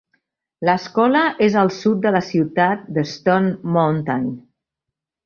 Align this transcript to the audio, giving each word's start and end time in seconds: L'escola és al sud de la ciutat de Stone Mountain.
L'escola 0.67 1.19
és 1.47 1.57
al 1.63 1.69
sud 1.75 2.01
de 2.05 2.13
la 2.15 2.21
ciutat 2.29 2.87
de 2.97 3.05
Stone 3.11 3.53
Mountain. 3.77 4.25